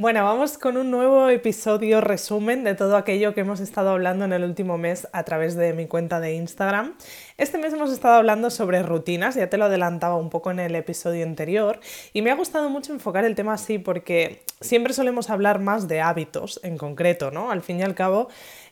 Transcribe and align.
Bueno, 0.00 0.22
vamos 0.22 0.58
con 0.58 0.76
un 0.76 0.92
nuevo 0.92 1.28
episodio 1.28 2.00
resumen 2.00 2.62
de 2.62 2.76
todo 2.76 2.96
aquello 2.96 3.34
que 3.34 3.40
hemos 3.40 3.58
estado 3.58 3.90
hablando 3.90 4.24
en 4.24 4.32
el 4.32 4.44
último 4.44 4.78
mes 4.78 5.08
a 5.10 5.24
través 5.24 5.56
de 5.56 5.72
mi 5.72 5.88
cuenta 5.88 6.20
de 6.20 6.34
Instagram. 6.34 6.94
Este 7.36 7.58
mes 7.58 7.72
hemos 7.72 7.90
estado 7.90 8.14
hablando 8.14 8.48
sobre 8.50 8.84
rutinas, 8.84 9.34
ya 9.34 9.50
te 9.50 9.56
lo 9.56 9.64
adelantaba 9.64 10.14
un 10.14 10.30
poco 10.30 10.52
en 10.52 10.60
el 10.60 10.76
episodio 10.76 11.24
anterior, 11.24 11.80
y 12.12 12.22
me 12.22 12.30
ha 12.30 12.36
gustado 12.36 12.70
mucho 12.70 12.92
enfocar 12.92 13.24
el 13.24 13.34
tema 13.34 13.54
así 13.54 13.80
porque 13.80 14.44
siempre 14.60 14.94
solemos 14.94 15.30
hablar 15.30 15.58
más 15.58 15.88
de 15.88 16.00
hábitos 16.00 16.60
en 16.62 16.78
concreto, 16.78 17.32
¿no? 17.32 17.50
Al 17.50 17.62
fin 17.62 17.80
y 17.80 17.82
al 17.82 17.96
cabo, 17.96 18.28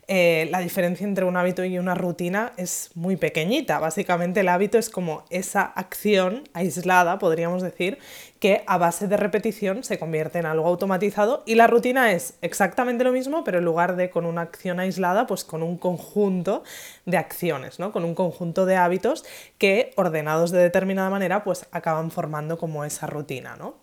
eh, 0.07 0.47
la 0.53 0.61
diferencia 0.61 1.05
entre 1.05 1.25
un 1.25 1.37
hábito 1.37 1.65
y 1.65 1.81
una 1.81 1.97
rutina 1.97 2.53
es 2.57 2.91
muy 2.95 3.17
pequeñita. 3.17 3.81
Básicamente 3.81 4.41
el 4.41 4.49
hábito 4.49 4.79
es 4.79 4.89
como 4.89 5.25
esa 5.31 5.63
acción 5.63 6.45
aislada, 6.53 7.19
podríamos 7.19 7.63
decir, 7.63 7.99
que 8.41 8.65
a 8.67 8.79
base 8.79 9.09
de 9.09 9.17
repetición 9.17 9.85
se 9.85 9.99
convierte 9.99 10.39
en 10.39 10.47
algo 10.47 10.67
automatizado 10.67 11.43
y 11.47 11.55
la 11.55 11.67
rutina 11.67 12.13
es 12.13 12.35
exactamente 12.43 13.05
lo 13.05 13.13
mismo, 13.13 13.45
pero 13.45 13.59
en 13.59 13.65
lugar 13.65 13.97
de 13.97 14.11
con 14.11 14.27
una 14.27 14.43
acción 14.43 14.81
aislada, 14.81 15.27
pues 15.27 15.45
con 15.45 15.63
un 15.63 15.79
conjunto 15.79 16.63
de 17.05 17.17
acciones, 17.17 17.79
¿no? 17.79 17.93
con 17.93 18.05
un 18.05 18.15
conjunto 18.15 18.67
de 18.67 18.77
hábitos 18.77 19.25
que 19.59 19.93
ordenados 19.97 20.51
de 20.51 20.59
determinada 20.59 21.11
manera 21.11 21.45
pues 21.45 21.67
acaban 21.73 22.11
formando 22.11 22.59
como 22.59 22.85
esa 22.85 23.07
rutina. 23.07 23.57
¿no? 23.57 23.77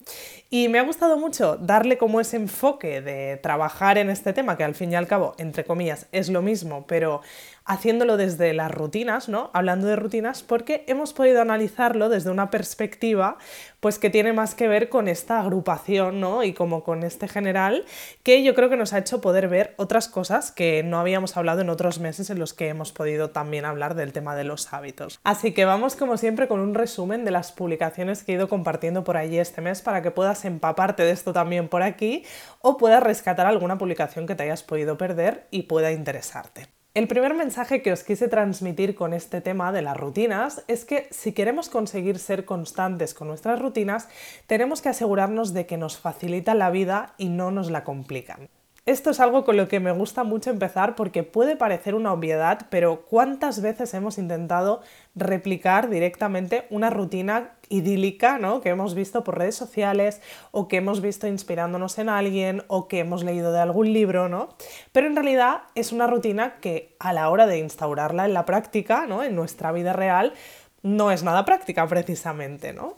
Y 0.50 0.68
me 0.68 0.80
ha 0.80 0.84
gustado 0.84 1.18
mucho 1.18 1.58
darle 1.58 1.98
como 1.98 2.22
ese 2.22 2.38
enfoque 2.38 3.02
de 3.02 3.38
trabajar 3.38 3.98
en 3.98 4.10
este 4.10 4.34
tema, 4.34 4.56
que 4.56 4.64
al 4.64 4.76
fin 4.76 4.92
y 4.92 4.96
al 4.96 5.08
cabo, 5.08 5.34
entre 5.38 5.64
comillas, 5.64 6.08
es 6.12 6.30
lo 6.30 6.42
mismo, 6.42 6.86
pero 6.88 7.22
haciéndolo 7.66 8.18
desde 8.18 8.54
las 8.54 8.72
rutinas, 8.72 9.30
¿no? 9.30 9.50
Hablando 9.54 9.88
de 9.88 9.96
rutinas, 9.96 10.44
porque 10.44 10.84
hemos 10.88 11.14
podido 11.14 11.42
analizarlo 11.42 12.10
desde 12.10 12.30
una 12.30 12.50
perspectiva 12.50 13.38
pues 13.80 14.00
que 14.00 14.10
tiene 14.10 14.32
más 14.32 14.56
que 14.56 14.70
ver 14.70 14.88
con 14.88 15.10
esta 15.10 15.42
agrupación, 15.42 16.22
¿no? 16.22 16.44
Y 16.46 16.54
como 16.54 16.86
con 16.86 17.04
este 17.04 17.28
general, 17.28 17.84
que 18.24 18.42
yo 18.42 18.56
creo 18.56 18.70
que 18.70 18.78
nos 18.78 18.94
ha 18.94 19.00
hecho 19.00 19.20
poder 19.20 19.50
ver 19.50 19.74
otras 19.76 20.08
cosas 20.08 20.54
que 20.54 20.84
no 20.84 21.00
habíamos 21.00 21.36
hablado 21.36 21.60
en 21.60 21.70
otros 21.70 22.00
meses 22.00 22.30
en 22.30 22.40
los 22.40 22.54
que 22.54 22.70
hemos 22.70 22.94
podido 22.94 23.32
también 23.32 23.66
hablar 23.66 23.96
del 23.96 24.14
tema 24.14 24.38
de 24.38 24.46
los 24.46 24.72
hábitos. 24.72 25.20
Así 25.26 25.52
que 25.52 25.66
vamos 25.66 25.98
como 25.98 26.16
siempre 26.16 26.48
con 26.48 26.62
un 26.62 26.76
resumen 26.76 27.26
de 27.26 27.32
las 27.32 27.52
publicaciones 27.52 28.24
que 28.24 28.32
he 28.32 28.36
ido 28.36 28.48
compartiendo 28.48 29.04
por 29.04 29.18
allí 29.18 29.38
este 29.38 29.60
mes 29.60 29.82
para 29.82 30.02
que 30.02 30.12
puedas 30.12 30.46
empaparte 30.46 31.04
de 31.04 31.12
esto 31.12 31.34
también 31.34 31.68
por 31.68 31.84
aquí 31.84 32.24
o 32.62 32.78
puedas 32.78 33.04
rescatar 33.04 33.48
alguna 33.48 33.78
publicación 33.78 34.28
que 34.28 34.36
te 34.36 34.44
hayas 34.44 34.64
podido 34.64 34.98
perder 34.98 35.48
y 35.52 35.64
pueda 35.64 35.92
interesarte. 35.92 36.73
El 36.96 37.08
primer 37.08 37.34
mensaje 37.34 37.82
que 37.82 37.92
os 37.92 38.04
quise 38.04 38.28
transmitir 38.28 38.94
con 38.94 39.16
este 39.16 39.42
tema 39.42 39.72
de 39.72 39.82
las 39.82 39.98
rutinas 39.98 40.64
es 40.68 40.86
que 40.86 41.08
si 41.10 41.32
queremos 41.34 41.68
conseguir 41.68 42.20
ser 42.20 42.46
constantes 42.46 43.16
con 43.16 43.28
nuestras 43.28 43.60
rutinas, 43.60 44.10
tenemos 44.46 44.84
que 44.84 44.90
asegurarnos 44.90 45.56
de 45.56 45.66
que 45.66 45.78
nos 45.78 45.98
facilitan 45.98 46.60
la 46.60 46.70
vida 46.70 47.16
y 47.18 47.30
no 47.30 47.50
nos 47.50 47.72
la 47.72 47.84
complican. 47.84 48.48
Esto 48.86 49.12
es 49.12 49.22
algo 49.22 49.46
con 49.46 49.56
lo 49.56 49.70
que 49.70 49.80
me 49.80 49.94
gusta 49.94 50.26
mucho 50.26 50.50
empezar 50.50 50.96
porque 50.96 51.24
puede 51.24 51.56
parecer 51.56 51.96
una 51.96 52.12
obviedad, 52.12 52.68
pero 52.70 53.06
¿cuántas 53.06 53.62
veces 53.62 53.94
hemos 53.94 54.18
intentado 54.18 54.82
replicar 55.16 55.90
directamente 55.90 56.68
una 56.70 56.90
rutina 56.90 57.54
idílica 57.70 58.40
¿no? 58.40 58.60
que 58.60 58.68
hemos 58.68 58.94
visto 58.94 59.24
por 59.24 59.38
redes 59.38 59.56
sociales 59.56 60.22
o 60.52 60.68
que 60.68 60.78
hemos 60.78 61.00
visto 61.00 61.28
inspirándonos 61.28 61.98
en 61.98 62.10
alguien 62.10 62.64
o 62.68 62.90
que 62.90 63.00
hemos 63.00 63.24
leído 63.24 63.54
de 63.54 63.62
algún 63.62 63.94
libro, 63.94 64.28
¿no? 64.28 64.50
Pero 64.92 65.08
en 65.08 65.16
realidad 65.16 65.62
es 65.76 65.94
una 65.94 66.08
rutina 66.08 66.56
que 66.60 66.98
a 67.00 67.14
la 67.14 67.30
hora 67.30 67.48
de 67.48 67.60
instaurarla 67.60 68.26
en 68.26 68.34
la 68.34 68.44
práctica, 68.44 69.06
¿no? 69.08 69.24
en 69.24 69.34
nuestra 69.34 69.72
vida 69.72 69.94
real, 69.94 70.34
no 70.82 71.10
es 71.12 71.24
nada 71.24 71.46
práctica 71.46 71.88
precisamente, 71.88 72.74
¿no? 72.74 72.98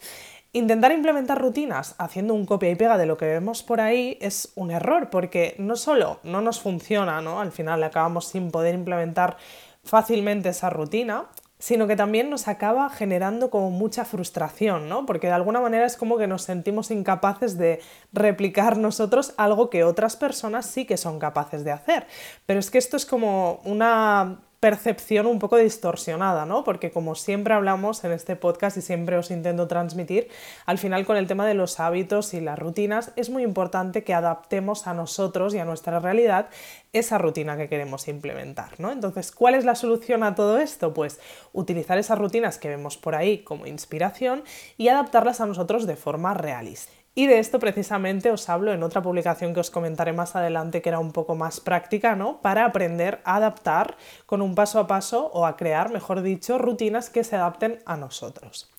Intentar 0.56 0.94
implementar 0.94 1.42
rutinas 1.42 1.96
haciendo 1.98 2.34
un 2.34 2.46
copia 2.46 2.70
y 2.70 2.76
pega 2.76 2.98
de 2.98 3.06
lo 3.06 3.18
que 3.18 3.26
vemos 3.26 3.62
por 3.62 3.82
ahí 3.82 4.18
es 4.22 4.54
un 4.56 4.72
error, 4.72 5.10
porque 5.10 5.54
no 5.58 5.76
solo 5.76 6.22
no 6.24 6.40
nos 6.40 6.62
funciona, 6.62 7.20
¿no? 7.20 7.42
Al 7.42 7.52
final 7.52 7.84
acabamos 7.84 8.28
sin 8.30 8.52
poder 8.52 8.74
implementar 8.74 9.36
fácilmente 9.84 10.48
esa 10.48 10.70
rutina, 10.70 11.26
sino 11.60 11.88
que 11.88 11.98
también 11.98 12.30
nos 12.30 12.48
acaba 12.48 12.90
generando 12.90 13.50
como 13.50 13.70
mucha 13.70 14.06
frustración, 14.06 14.88
¿no? 14.88 15.06
Porque 15.06 15.28
de 15.28 15.34
alguna 15.34 15.60
manera 15.60 15.86
es 15.86 15.98
como 15.98 16.18
que 16.18 16.26
nos 16.26 16.44
sentimos 16.44 16.90
incapaces 16.90 17.58
de 17.58 17.82
replicar 18.14 18.78
nosotros 18.78 19.34
algo 19.36 19.70
que 19.70 19.84
otras 19.84 20.16
personas 20.16 20.68
sí 20.68 20.86
que 20.86 20.96
son 20.96 21.20
capaces 21.20 21.66
de 21.66 21.74
hacer. 21.74 22.08
Pero 22.46 22.62
es 22.62 22.72
que 22.72 22.78
esto 22.78 22.96
es 22.96 23.06
como 23.06 23.60
una 23.66 24.40
percepción 24.66 25.28
un 25.28 25.38
poco 25.38 25.58
distorsionada, 25.58 26.48
¿no? 26.48 26.64
Porque 26.64 26.90
como 26.90 27.14
siempre 27.14 27.54
hablamos 27.54 28.04
en 28.04 28.12
este 28.12 28.36
podcast 28.36 28.76
y 28.78 28.82
siempre 28.82 29.16
os 29.16 29.30
intento 29.30 29.68
transmitir, 29.68 30.28
al 30.66 30.80
final 30.80 31.06
con 31.06 31.18
el 31.18 31.28
tema 31.28 31.46
de 31.46 31.54
los 31.54 31.80
hábitos 31.80 32.34
y 32.34 32.42
las 32.42 32.58
rutinas 32.58 33.12
es 33.16 33.30
muy 33.30 33.44
importante 33.44 34.04
que 34.04 34.16
adaptemos 34.16 34.88
a 34.88 34.96
nosotros 34.96 35.54
y 35.54 35.60
a 35.60 35.66
nuestra 35.66 36.00
realidad 36.00 36.48
esa 36.94 37.20
rutina 37.20 37.58
que 37.58 37.70
queremos 37.70 38.08
implementar, 38.08 38.80
¿no? 38.80 38.92
Entonces, 38.92 39.32
¿cuál 39.32 39.54
es 39.54 39.66
la 39.66 39.76
solución 39.76 40.24
a 40.24 40.34
todo 40.34 40.58
esto? 40.58 40.96
Pues 40.96 41.20
utilizar 41.54 42.00
esas 42.00 42.18
rutinas 42.18 42.58
que 42.58 42.70
vemos 42.70 42.98
por 42.98 43.14
ahí 43.14 43.44
como 43.44 43.68
inspiración 43.68 44.44
y 44.78 44.88
adaptarlas 44.88 45.42
a 45.42 45.46
nosotros 45.46 45.86
de 45.86 45.96
forma 45.96 46.34
realista. 46.34 46.95
Y 47.18 47.28
de 47.28 47.40
esto 47.40 47.60
precisamente 47.60 48.30
os 48.30 48.50
hablo 48.50 48.74
en 48.74 48.84
otra 48.84 49.02
publicación 49.02 49.54
que 49.54 49.62
os 49.62 49.72
comentaré 49.72 50.12
más 50.12 50.36
adelante 50.36 50.82
que 50.82 50.90
era 50.90 51.00
un 51.00 51.14
poco 51.14 51.34
más 51.34 51.62
práctica, 51.62 52.14
¿no? 52.14 52.42
Para 52.42 52.66
aprender 52.66 53.22
a 53.24 53.38
adaptar 53.38 53.96
con 54.26 54.42
un 54.42 54.54
paso 54.54 54.80
a 54.80 54.88
paso 54.88 55.28
o 55.34 55.46
a 55.46 55.56
crear, 55.56 55.92
mejor 55.92 56.22
dicho, 56.22 56.58
rutinas 56.58 57.10
que 57.10 57.24
se 57.24 57.38
adapten 57.38 57.80
a 57.86 57.96
nosotros. 57.96 58.70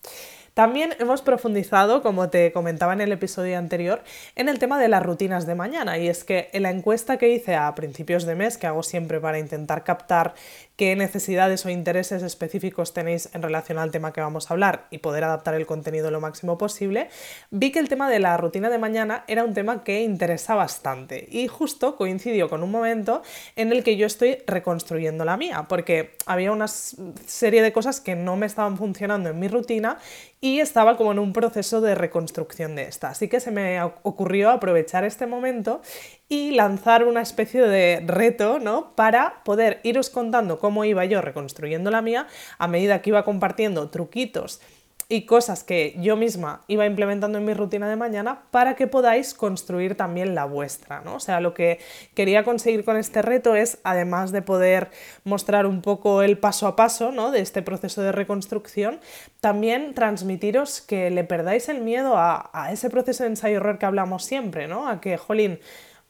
También 0.57 0.95
hemos 1.01 1.21
profundizado, 1.21 2.03
como 2.03 2.31
te 2.31 2.51
comentaba 2.51 2.95
en 2.95 3.03
el 3.03 3.13
episodio 3.13 3.59
anterior, 3.59 4.03
en 4.37 4.49
el 4.49 4.59
tema 4.59 4.79
de 4.81 4.89
las 4.89 5.03
rutinas 5.03 5.47
de 5.47 5.55
mañana. 5.55 5.99
Y 5.99 6.09
es 6.09 6.25
que 6.25 6.49
en 6.55 6.63
la 6.63 6.71
encuesta 6.71 7.19
que 7.19 7.29
hice 7.29 7.57
a 7.57 7.75
principios 7.75 8.25
de 8.25 8.37
mes, 8.37 8.57
que 8.57 8.67
hago 8.67 8.83
siempre 8.83 9.21
para 9.21 9.39
intentar 9.39 9.85
captar 9.85 10.33
qué 10.77 10.95
necesidades 10.95 11.65
o 11.65 11.71
intereses 11.71 12.23
específicos 12.23 12.93
tenéis 12.93 13.31
en 13.33 13.43
relación 13.43 13.79
al 13.79 13.91
tema 13.91 14.13
que 14.13 14.21
vamos 14.21 14.51
a 14.51 14.55
hablar 14.55 14.87
y 14.91 14.99
poder 14.99 15.25
adaptar 15.25 15.55
el 15.55 15.67
contenido 15.67 16.11
lo 16.11 16.21
máximo 16.21 16.59
posible, 16.59 17.09
vi 17.51 17.73
que 17.73 17.79
el 17.79 17.89
tema 17.89 18.11
de 18.11 18.19
la 18.19 18.37
rutina 18.37 18.69
de 18.69 18.79
mañana 18.79 19.25
era 19.27 19.45
un 19.45 19.55
tema 19.55 19.83
que 19.85 20.03
interesa 20.03 20.55
bastante 20.55 21.27
y 21.31 21.49
justo 21.49 21.97
coincidió 21.97 22.49
con 22.49 22.63
un 22.63 22.71
momento 22.71 23.23
en 23.57 23.73
el 23.73 23.83
que 23.83 23.97
yo 23.97 24.07
estoy 24.07 24.39
reconstruyendo 24.47 25.25
la 25.25 25.37
mía, 25.37 25.65
porque 25.69 26.17
había 26.27 26.53
una 26.53 26.69
serie 26.69 27.63
de 27.63 27.73
cosas 27.73 28.01
que 28.01 28.15
no 28.15 28.37
me 28.37 28.47
estaban 28.47 28.77
funcionando 28.77 29.31
en 29.31 29.39
mi 29.39 29.49
rutina 29.49 29.99
y 30.41 30.61
estaba 30.61 30.97
como 30.97 31.13
en 31.13 31.19
un 31.19 31.33
proceso 31.33 31.81
de 31.81 31.95
reconstrucción 31.95 32.77
de 32.77 32.83
esta. 32.83 33.09
Así 33.09 33.29
que 33.29 33.41
se 33.41 33.51
me 33.51 33.83
ocurrió 33.83 34.51
aprovechar 34.51 35.05
este 35.05 35.27
momento 35.27 35.81
y 36.29 36.51
lanzar 36.51 37.05
una 37.05 37.23
especie 37.23 37.63
de 37.63 38.03
reto, 38.05 38.59
¿no? 38.59 38.95
Para 38.95 39.43
poder 39.45 39.81
iros 39.83 40.11
contando 40.11 40.59
cómo 40.67 40.85
iba 40.85 41.05
yo 41.05 41.21
reconstruyendo 41.21 41.93
la 41.93 42.03
mía 42.03 42.27
a 42.59 42.67
medida 42.67 43.01
que 43.01 43.11
iba 43.11 43.25
compartiendo 43.25 43.89
truquitos 43.89 44.61
y 45.09 45.25
cosas 45.25 45.63
que 45.63 45.95
yo 46.01 46.17
misma 46.17 46.63
iba 46.67 46.87
implementando 46.87 47.39
en 47.39 47.45
mi 47.45 47.55
rutina 47.55 47.89
de 47.89 47.95
mañana 47.95 48.43
para 48.51 48.75
que 48.75 48.89
podáis 48.89 49.33
construir 49.33 49.97
también 49.97 50.35
la 50.35 50.45
vuestra, 50.45 51.03
¿no? 51.03 51.15
O 51.15 51.21
sea, 51.21 51.39
lo 51.41 51.55
que 51.55 51.79
quería 52.15 52.43
conseguir 52.43 52.85
con 52.85 52.97
este 52.97 53.23
reto 53.23 53.55
es, 53.55 53.79
además 53.85 54.33
de 54.33 54.43
poder 54.43 54.91
mostrar 55.23 55.67
un 55.67 55.83
poco 55.83 56.23
el 56.23 56.37
paso 56.37 56.67
a 56.67 56.75
paso, 56.75 57.13
¿no? 57.13 57.31
De 57.31 57.39
este 57.39 57.63
proceso 57.63 58.03
de 58.03 58.11
reconstrucción, 58.11 58.99
también 59.39 59.95
transmitiros 59.95 60.81
que 60.81 61.11
le 61.11 61.23
perdáis 61.23 61.69
el 61.69 61.81
miedo 61.81 62.17
a, 62.17 62.51
a 62.53 62.73
ese 62.73 62.91
proceso 62.91 63.23
de 63.23 63.29
ensayo-error 63.29 63.79
que 63.79 63.87
hablamos 63.87 64.25
siempre, 64.25 64.67
¿no? 64.67 64.89
A 64.89 65.01
que, 65.01 65.17
jolín, 65.17 65.61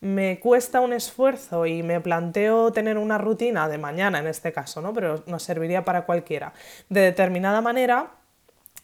me 0.01 0.39
cuesta 0.41 0.81
un 0.81 0.93
esfuerzo 0.93 1.67
y 1.67 1.83
me 1.83 2.01
planteo 2.01 2.73
tener 2.73 2.99
una 2.99 3.19
rutina 3.19 3.69
de 3.69 3.79
mañana 3.79 4.19
en 4.19 4.27
este 4.27 4.53
caso, 4.53 4.81
¿no? 4.83 4.93
Pero 4.93 5.23
nos 5.27 5.43
serviría 5.43 5.85
para 5.85 6.05
cualquiera, 6.07 6.53
de 6.89 7.01
determinada 7.01 7.61
manera 7.61 8.13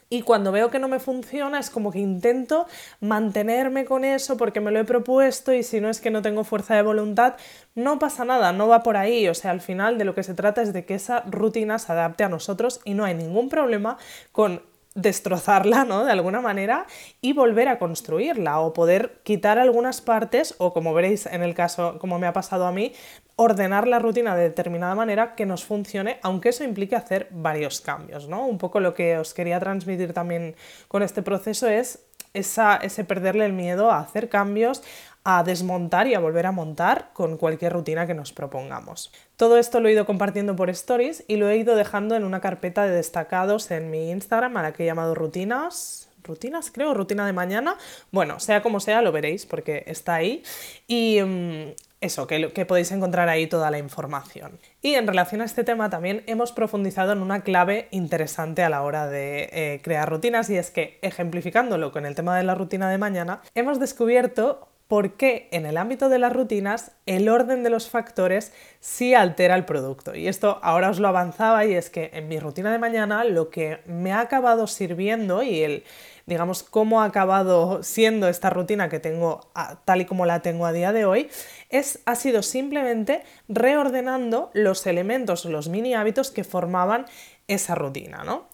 Y 0.09 0.23
cuando 0.23 0.53
veo 0.53 0.70
que 0.70 0.79
no 0.79 0.88
me 0.88 0.99
funciona 1.00 1.59
es 1.59 1.70
como 1.70 1.91
que 1.91 1.99
intento 1.99 2.67
mantenerme 3.00 3.87
con 3.87 4.05
eso 4.05 4.37
porque 4.37 4.61
me 4.61 4.70
lo 4.70 4.79
he 4.81 4.85
propuesto 4.85 5.55
y 5.55 5.62
si 5.62 5.81
no 5.81 5.88
es 5.88 6.03
que 6.03 6.11
no 6.11 6.20
tengo 6.20 6.44
fuerza 6.44 6.75
de 6.75 6.82
voluntad, 6.82 7.37
no 7.75 7.99
pasa 7.99 8.26
nada, 8.26 8.53
no 8.53 8.69
va 8.69 8.82
por 8.82 8.99
ahí. 8.99 9.26
O 9.29 9.35
sea, 9.35 9.53
al 9.53 9.62
final 9.62 9.97
de 9.97 10.05
lo 10.05 10.14
que 10.14 10.23
se 10.23 10.35
trata 10.35 10.61
es 10.61 10.75
de 10.75 10.85
que 10.85 10.94
esa 10.97 11.23
rutina 11.23 11.79
se 11.79 11.93
adapte 11.93 12.25
a 12.25 12.29
nosotros 12.29 12.81
y 12.85 12.93
no 12.93 13.05
hay 13.06 13.14
ningún 13.14 13.49
problema 13.49 13.97
con 14.32 14.61
destrozarla, 14.94 15.85
¿no? 15.85 16.05
De 16.05 16.12
alguna 16.12 16.41
manera 16.41 16.87
y 17.21 17.33
volver 17.33 17.69
a 17.69 17.79
construirla 17.79 18.61
o 18.61 18.73
poder 18.73 19.21
quitar 19.23 19.59
algunas 19.59 20.00
partes 20.00 20.55
o 20.59 20.73
como 20.73 20.93
veréis 20.93 21.27
en 21.27 21.43
el 21.43 21.55
caso 21.55 21.99
como 21.99 22.19
me 22.19 22.27
ha 22.27 22.33
pasado 22.33 22.67
a 22.67 22.73
mí, 22.73 22.93
ordenar 23.37 23.89
la 23.89 23.99
rutina 23.99 24.37
de 24.37 24.43
determinada 24.43 24.94
manera 24.94 25.35
que 25.35 25.47
nos 25.47 25.65
funcione, 25.65 26.19
aunque 26.23 26.50
eso 26.50 26.65
implique 26.65 26.94
hacer 26.94 27.29
varios 27.31 27.81
cambios, 27.81 28.29
¿no? 28.29 28.47
Un 28.47 28.59
poco 28.59 28.81
lo 28.81 28.94
que 28.94 29.17
os 29.19 29.33
quería 29.33 29.59
transmitir 29.59 30.12
también 30.12 30.55
con 30.89 31.03
este 31.03 31.23
proceso 31.23 31.69
es 31.69 32.05
esa, 32.35 32.77
ese 32.77 33.05
perderle 33.05 33.47
el 33.47 33.53
miedo 33.53 33.91
a 33.91 34.00
hacer 34.00 34.29
cambios, 34.29 34.83
a 35.25 35.43
desmontar 35.45 36.07
y 36.09 36.15
a 36.15 36.21
volver 36.21 36.47
a 36.47 36.53
montar 36.53 37.11
con 37.13 37.37
cualquier 37.37 37.73
rutina 37.73 38.07
que 38.07 38.15
nos 38.15 38.33
propongamos. 38.33 39.13
Todo 39.37 39.57
esto 39.59 39.81
lo 39.81 39.89
he 39.89 39.93
ido 39.93 40.07
compartiendo 40.07 40.57
por 40.57 40.71
stories 40.71 41.25
y 41.29 41.37
lo 41.37 41.49
he 41.49 41.57
ido 41.57 41.77
dejando 41.77 42.17
en 42.17 42.25
una 42.25 42.41
carpeta 42.41 42.85
de 42.85 42.91
destacados 42.91 43.71
en 43.71 43.91
mi 43.91 44.11
Instagram 44.11 44.57
a 44.57 44.63
la 44.63 44.73
que 44.73 44.83
he 44.83 44.87
llamado 44.87 45.15
rutinas. 45.15 46.09
Rutinas, 46.25 46.71
creo, 46.71 46.95
rutina 46.95 47.27
de 47.27 47.33
mañana. 47.33 47.77
Bueno, 48.13 48.39
sea 48.39 48.63
como 48.63 48.79
sea, 48.79 49.03
lo 49.03 49.11
veréis 49.11 49.45
porque 49.45 49.83
está 49.87 50.15
ahí. 50.15 50.45
Y 50.87 51.21
mm, 51.21 51.73
eso, 52.03 52.27
que, 52.27 52.67
podéis 52.67 52.91
encontrar 52.91 53.29
ahí 53.29 53.47
toda 53.47 53.71
la 53.71 53.79
información. 53.79 54.59
Y 54.83 54.95
en 54.95 55.07
relación 55.07 55.41
a 55.41 55.45
este 55.45 55.63
tema 55.63 55.89
también 55.89 56.25
hemos 56.27 56.51
profundizado 56.51 57.13
en 57.13 57.23
una 57.23 57.43
clave 57.43 57.87
interesante 57.93 58.65
a 58.65 58.69
la 58.69 58.83
hora 58.83 59.07
de 59.07 59.49
eh, 59.53 59.81
crear 59.85 60.11
rutinas 60.11 60.51
y 60.51 60.57
es 60.57 60.73
que, 60.73 60.99
ejemplificándolo 61.03 61.93
con 61.93 62.05
el 62.05 62.17
tema 62.17 62.37
de 62.37 62.43
la 62.43 62.57
rutina 62.57 62.91
de 62.91 62.99
mañana, 62.99 63.41
hemos 63.55 63.79
descubierto 63.79 64.69
por 64.93 65.15
qué 65.15 65.49
en 65.53 65.65
el 65.65 65.79
ámbito 65.79 66.11
de 66.11 66.19
las 66.19 66.35
rutinas 66.35 66.91
el 67.06 67.31
orden 67.31 67.62
de 67.62 67.71
los 67.71 67.89
factores 67.89 68.53
sí 68.79 69.15
altera 69.15 69.55
el 69.55 69.65
producto. 69.65 70.15
Y 70.15 70.29
esto 70.29 70.59
ahora 70.61 70.91
os 70.91 71.00
lo 71.00 71.09
avanzaba 71.09 71.65
y 71.65 71.73
es 71.73 71.89
que 71.89 72.11
en 72.12 72.29
mi 72.29 72.39
rutina 72.39 72.71
de 72.71 72.79
mañana 72.79 73.25
lo 73.25 73.49
que 73.49 73.81
me 73.87 74.12
ha 74.12 74.21
acabado 74.21 74.67
sirviendo 74.67 75.43
y 75.43 75.62
el, 75.62 75.85
digamos, 76.27 76.62
cómo 76.62 77.00
ha 77.00 77.06
acabado 77.06 77.83
siendo 77.83 78.29
esta 78.29 78.50
rutina 78.50 78.91
que 78.91 79.00
tengo 79.00 79.41
tal 79.87 80.03
y 80.03 80.05
como 80.05 80.27
la 80.27 80.43
tengo 80.43 80.67
a 80.67 80.75
día 80.75 80.93
de 80.93 81.06
hoy, 81.06 81.31
es, 81.71 82.00
ha 82.05 82.15
sido 82.15 82.43
simplemente 82.43 83.23
reordenando 83.49 84.50
los 84.53 84.87
elementos, 84.87 85.47
los 85.47 85.71
mini 85.71 85.95
hábitos 85.95 86.31
que 86.31 86.45
formaban 86.45 87.06
esa 87.49 87.75
rutina, 87.75 88.25
¿no? 88.25 88.47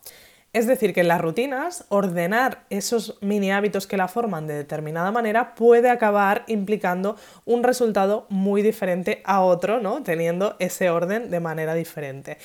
Es 0.54 0.66
decir, 0.66 0.94
que 0.94 1.02
en 1.02 1.08
las 1.08 1.20
rutinas, 1.20 1.84
ordenar 1.90 2.64
esos 2.70 3.18
mini 3.20 3.52
hábitos 3.52 3.86
que 3.86 3.98
la 3.98 4.08
forman 4.08 4.46
de 4.46 4.54
determinada 4.54 5.10
manera 5.10 5.54
puede 5.54 5.90
acabar 5.90 6.44
implicando 6.46 7.16
un 7.44 7.62
resultado 7.62 8.26
muy 8.30 8.62
diferente 8.62 9.20
a 9.26 9.42
otro, 9.42 9.80
¿no? 9.80 10.02
Teniendo 10.02 10.56
ese 10.58 10.88
orden 10.88 11.30
de 11.30 11.40
manera 11.40 11.74
diferente. 11.74 12.38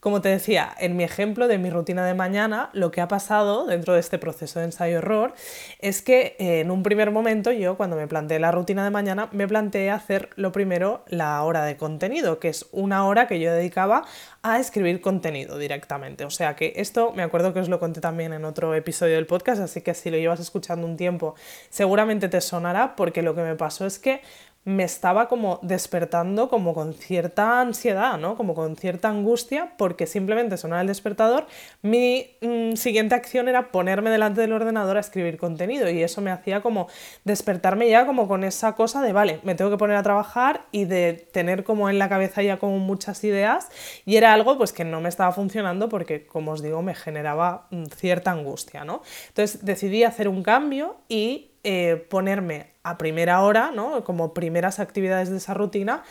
Como 0.00 0.20
te 0.20 0.28
decía, 0.28 0.72
en 0.78 0.96
mi 0.96 1.02
ejemplo 1.02 1.48
de 1.48 1.58
mi 1.58 1.70
rutina 1.70 2.06
de 2.06 2.14
mañana, 2.14 2.70
lo 2.72 2.92
que 2.92 3.00
ha 3.00 3.08
pasado 3.08 3.66
dentro 3.66 3.94
de 3.94 4.00
este 4.00 4.16
proceso 4.16 4.60
de 4.60 4.66
ensayo-error 4.66 5.34
es 5.80 6.02
que 6.02 6.36
eh, 6.38 6.60
en 6.60 6.70
un 6.70 6.84
primer 6.84 7.10
momento 7.10 7.50
yo 7.50 7.76
cuando 7.76 7.96
me 7.96 8.06
planteé 8.06 8.38
la 8.38 8.52
rutina 8.52 8.84
de 8.84 8.90
mañana 8.90 9.28
me 9.32 9.48
planteé 9.48 9.90
hacer 9.90 10.30
lo 10.36 10.52
primero 10.52 11.02
la 11.08 11.42
hora 11.42 11.64
de 11.64 11.76
contenido, 11.76 12.38
que 12.38 12.48
es 12.48 12.66
una 12.70 13.06
hora 13.06 13.26
que 13.26 13.40
yo 13.40 13.52
dedicaba 13.52 14.04
a 14.42 14.60
escribir 14.60 15.00
contenido 15.00 15.58
directamente. 15.58 16.24
O 16.24 16.30
sea 16.30 16.54
que 16.54 16.74
esto 16.76 17.12
me 17.12 17.24
acuerdo 17.24 17.52
que 17.52 17.58
os 17.58 17.68
lo 17.68 17.80
conté 17.80 18.00
también 18.00 18.32
en 18.32 18.44
otro 18.44 18.76
episodio 18.76 19.16
del 19.16 19.26
podcast, 19.26 19.60
así 19.60 19.80
que 19.80 19.94
si 19.94 20.10
lo 20.10 20.16
llevas 20.16 20.38
escuchando 20.38 20.86
un 20.86 20.96
tiempo 20.96 21.34
seguramente 21.70 22.28
te 22.28 22.40
sonará 22.40 22.94
porque 22.94 23.22
lo 23.22 23.34
que 23.34 23.42
me 23.42 23.56
pasó 23.56 23.84
es 23.84 23.98
que 23.98 24.20
me 24.64 24.84
estaba 24.84 25.28
como 25.28 25.60
despertando 25.62 26.50
como 26.50 26.74
con 26.74 26.92
cierta 26.92 27.60
ansiedad, 27.60 28.18
¿no? 28.18 28.36
Como 28.36 28.54
con 28.54 28.76
cierta 28.76 29.08
angustia 29.08 29.72
porque 29.78 30.06
simplemente 30.06 30.58
sonaba 30.58 30.82
el 30.82 30.86
despertador. 30.86 31.46
Mi 31.80 32.36
mm, 32.42 32.74
siguiente 32.74 33.14
acción 33.14 33.48
era 33.48 33.72
ponerme 33.72 34.10
delante 34.10 34.42
del 34.42 34.52
ordenador 34.52 34.98
a 34.98 35.00
escribir 35.00 35.38
contenido 35.38 35.88
y 35.88 36.02
eso 36.02 36.20
me 36.20 36.30
hacía 36.30 36.60
como 36.60 36.88
despertarme 37.24 37.88
ya 37.88 38.04
como 38.04 38.28
con 38.28 38.44
esa 38.44 38.74
cosa 38.74 39.00
de, 39.00 39.12
vale, 39.12 39.40
me 39.42 39.54
tengo 39.54 39.70
que 39.70 39.78
poner 39.78 39.96
a 39.96 40.02
trabajar 40.02 40.66
y 40.70 40.84
de 40.84 41.14
tener 41.32 41.64
como 41.64 41.88
en 41.88 41.98
la 41.98 42.08
cabeza 42.08 42.42
ya 42.42 42.58
como 42.58 42.78
muchas 42.78 43.24
ideas 43.24 43.70
y 44.04 44.16
era 44.16 44.34
algo 44.34 44.58
pues 44.58 44.72
que 44.72 44.84
no 44.84 45.00
me 45.00 45.08
estaba 45.08 45.32
funcionando 45.32 45.88
porque, 45.88 46.26
como 46.26 46.52
os 46.52 46.62
digo, 46.62 46.82
me 46.82 46.94
generaba 46.94 47.68
mm, 47.70 47.84
cierta 47.86 48.32
angustia, 48.32 48.84
¿no? 48.84 49.02
Entonces 49.28 49.64
decidí 49.64 50.04
hacer 50.04 50.28
un 50.28 50.42
cambio 50.42 50.96
y 51.08 51.52
eh, 51.64 52.06
ponerme 52.08 52.77
a 52.88 52.98
primera 52.98 53.42
hora, 53.42 53.70
¿no? 53.74 54.04
como 54.04 54.34
primeras 54.34 54.78
actividades 54.78 55.30
de 55.30 55.36
esa 55.36 55.54
rutina, 55.54 56.02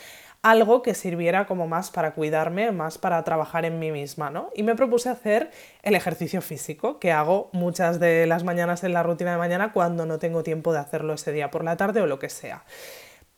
algo 0.42 0.82
que 0.82 0.94
sirviera 0.94 1.46
como 1.46 1.68
más 1.68 1.92
para 1.92 2.14
cuidarme, 2.14 2.72
más 2.72 2.98
para 2.98 3.24
trabajar 3.24 3.66
en 3.66 3.80
mí 3.80 3.92
misma, 3.92 4.30
¿no? 4.30 4.50
Y 4.56 4.64
me 4.64 4.76
propuse 4.76 5.10
hacer 5.10 5.52
el 5.82 5.96
ejercicio 5.96 6.42
físico, 6.42 7.00
que 7.00 7.12
hago 7.12 7.50
muchas 7.54 8.00
de 8.00 8.28
las 8.28 8.44
mañanas 8.44 8.84
en 8.84 8.94
la 8.94 9.04
rutina 9.04 9.32
de 9.32 9.38
mañana 9.38 9.74
cuando 9.74 10.06
no 10.06 10.20
tengo 10.20 10.44
tiempo 10.44 10.74
de 10.74 10.80
hacerlo 10.80 11.14
ese 11.14 11.32
día 11.32 11.52
por 11.52 11.64
la 11.64 11.76
tarde 11.76 12.02
o 12.02 12.06
lo 12.06 12.20
que 12.20 12.30
sea. 12.30 12.64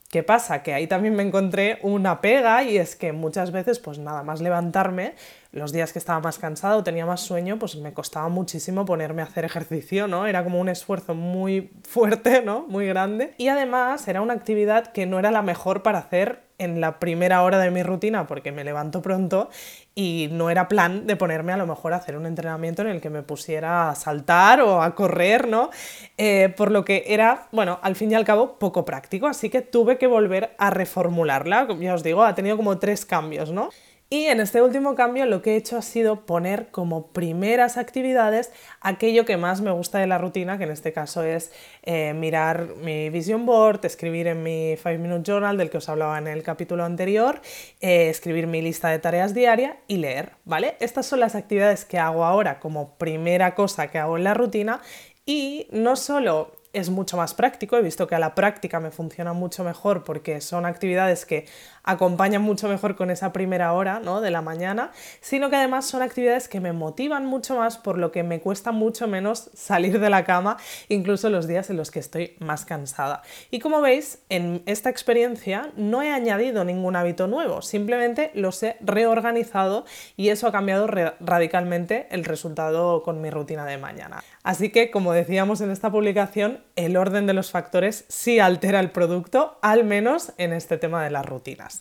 ¿Qué 0.10 0.24
pasa? 0.24 0.64
Que 0.64 0.74
ahí 0.74 0.88
también 0.88 1.16
me 1.16 1.24
encontré 1.24 1.78
una 1.84 2.20
pega 2.20 2.64
y 2.64 2.78
es 2.78 2.96
que 2.96 3.12
muchas 3.12 3.52
veces, 3.52 3.80
pues 3.80 4.00
nada 4.00 4.24
más 4.24 4.42
levantarme, 4.42 5.14
los 5.52 5.72
días 5.72 5.92
que 5.94 6.00
estaba 6.00 6.20
más 6.20 6.38
cansado, 6.38 6.84
tenía 6.84 7.06
más 7.06 7.22
sueño, 7.22 7.58
pues 7.58 7.76
me 7.76 7.94
costaba 7.94 8.30
muchísimo 8.30 8.86
ponerme 8.86 9.22
a 9.22 9.26
hacer 9.26 9.46
ejercicio, 9.46 10.08
¿no? 10.08 10.28
Era 10.28 10.44
como 10.44 10.60
un 10.60 10.70
esfuerzo 10.70 11.16
muy 11.16 11.72
fuerte, 11.88 12.42
¿no? 12.44 12.66
Muy 12.68 12.88
grande. 12.88 13.34
Y 13.38 13.48
además 13.48 14.08
era 14.08 14.22
una 14.22 14.34
actividad 14.34 14.88
que 14.88 15.06
no 15.06 15.18
era 15.18 15.32
la 15.32 15.42
mejor 15.42 15.82
para 15.82 16.00
hacer 16.00 16.50
en 16.60 16.82
la 16.82 17.00
primera 17.00 17.42
hora 17.42 17.58
de 17.58 17.72
mi 17.72 17.82
rutina 17.84 18.28
porque 18.28 18.52
me 18.52 18.64
levanto 18.64 19.02
pronto 19.02 19.50
y 19.96 20.28
no 20.32 20.50
era 20.50 20.68
plan 20.68 21.08
de 21.08 21.16
ponerme 21.16 21.54
a 21.54 21.58
lo 21.58 21.66
mejor 21.66 21.94
a 21.94 21.96
hacer 21.96 22.16
un 22.16 22.26
entrenamiento 22.26 22.82
en 22.82 22.90
el 22.90 23.02
que 23.02 23.10
me 23.10 23.24
pusiera 23.24 23.90
a 23.90 23.96
saltar 23.96 24.62
o 24.62 24.84
a 24.84 24.94
correr, 24.94 25.48
¿no? 25.48 25.70
Eh, 26.18 26.54
por 26.56 26.70
lo 26.70 26.86
que 26.86 27.06
era, 27.08 27.48
bueno, 27.52 27.80
al 27.82 27.96
fin 27.96 28.12
y 28.12 28.16
al 28.16 28.26
cabo 28.26 28.60
poco 28.60 28.86
práctico, 28.86 29.28
así 29.28 29.50
que 29.50 29.62
tuve 29.62 29.98
que 29.98 30.08
volver 30.08 30.54
a 30.58 30.70
reformularla, 30.70 31.68
ya 31.80 31.94
os 31.94 32.04
digo, 32.04 32.24
ha 32.24 32.36
tenido 32.36 32.58
como 32.58 32.78
tres 32.78 33.06
cambios, 33.06 33.52
¿no? 33.52 33.70
Y 34.12 34.26
en 34.26 34.40
este 34.40 34.64
último 34.64 34.96
cambio 34.96 35.28
lo 35.28 35.44
que 35.44 35.54
he 35.54 35.56
hecho 35.56 35.78
ha 35.78 35.84
sido 35.84 36.26
poner 36.26 36.72
como 36.72 37.10
primeras 37.10 37.78
actividades 37.78 38.52
aquello 38.82 39.24
que 39.24 39.38
más 39.38 39.62
me 39.62 39.70
gusta 39.70 40.00
de 40.00 40.08
la 40.08 40.18
rutina, 40.18 40.58
que 40.58 40.64
en 40.64 40.72
este 40.72 40.92
caso 40.92 41.22
es 41.22 41.52
eh, 41.84 42.16
mirar 42.16 42.70
mi 42.78 43.12
vision 43.12 43.46
board, 43.46 43.86
escribir 43.86 44.26
en 44.26 44.42
mi 44.42 44.76
5 44.78 44.98
Minute 44.98 45.32
Journal 45.32 45.58
del 45.58 45.70
que 45.70 45.78
os 45.78 45.90
hablaba 45.90 46.18
en 46.18 46.26
el 46.26 46.42
capítulo 46.42 46.86
anterior, 46.86 47.40
eh, 47.82 48.10
escribir 48.10 48.48
mi 48.48 48.64
lista 48.64 48.90
de 48.90 48.98
tareas 48.98 49.36
diaria 49.36 49.78
y 49.88 49.98
leer, 49.98 50.32
¿vale? 50.44 50.76
Estas 50.80 51.06
son 51.06 51.20
las 51.20 51.36
actividades 51.36 51.86
que 51.86 52.00
hago 52.00 52.26
ahora 52.26 52.60
como 52.60 52.96
primera 52.98 53.54
cosa 53.54 53.90
que 53.90 54.00
hago 54.00 54.18
en 54.18 54.24
la 54.24 54.34
rutina 54.34 54.82
y 55.28 55.68
no 55.70 55.96
solo 55.96 56.54
es 56.74 56.90
mucho 56.90 57.18
más 57.18 57.34
práctico, 57.34 57.78
he 57.78 57.82
visto 57.82 58.08
que 58.08 58.16
a 58.16 58.20
la 58.20 58.36
práctica 58.36 58.80
me 58.80 58.92
funciona 58.92 59.34
mucho 59.34 59.64
mejor 59.64 60.04
porque 60.04 60.40
son 60.40 60.66
actividades 60.66 61.26
que 61.26 61.48
acompañan 61.90 62.42
mucho 62.42 62.68
mejor 62.68 62.96
con 62.96 63.10
esa 63.10 63.34
primera 63.34 63.74
hora 63.74 64.00
¿no? 64.00 64.22
de 64.22 64.32
la 64.32 64.42
mañana, 64.42 64.92
sino 65.22 65.50
que 65.50 65.56
además 65.56 65.86
son 65.86 66.02
actividades 66.02 66.48
que 66.48 66.60
me 66.60 66.74
motivan 66.74 67.26
mucho 67.26 67.56
más, 67.56 67.78
por 67.78 67.98
lo 67.98 68.12
que 68.12 68.24
me 68.24 68.42
cuesta 68.42 68.72
mucho 68.72 69.08
menos 69.08 69.50
salir 69.54 70.00
de 70.00 70.10
la 70.10 70.24
cama, 70.24 70.58
incluso 70.88 71.30
los 71.30 71.48
días 71.48 71.70
en 71.70 71.78
los 71.78 71.92
que 71.92 72.00
estoy 72.00 72.36
más 72.40 72.66
cansada. 72.66 73.24
Y 73.50 73.60
como 73.60 73.82
veis, 73.82 74.20
en 74.30 74.62
esta 74.66 74.90
experiencia 74.90 75.72
no 75.76 76.02
he 76.02 76.12
añadido 76.12 76.64
ningún 76.64 76.96
hábito 76.96 77.28
nuevo, 77.28 77.62
simplemente 77.62 78.32
los 78.34 78.62
he 78.64 78.78
reorganizado 78.82 79.86
y 80.16 80.30
eso 80.30 80.48
ha 80.48 80.52
cambiado 80.52 80.88
radicalmente 81.20 82.08
el 82.12 82.26
resultado 82.26 83.04
con 83.04 83.22
mi 83.22 83.30
rutina 83.30 83.66
de 83.66 83.78
mañana. 83.78 84.24
Así 84.44 84.70
que, 84.70 84.92
como 84.92 85.14
decíamos 85.14 85.62
en 85.62 85.72
esta 85.72 85.92
publicación, 85.92 86.64
el 86.76 86.98
orden 86.98 87.26
de 87.26 87.34
los 87.34 87.52
factores 87.52 88.06
sí 88.08 88.40
altera 88.40 88.80
el 88.80 88.92
producto, 88.92 89.58
al 89.62 89.84
menos 89.84 90.34
en 90.38 90.54
este 90.54 90.78
tema 90.78 91.04
de 91.04 91.10
las 91.10 91.26
rutinas. 91.26 91.79